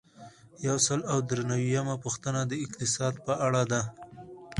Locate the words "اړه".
3.45-3.61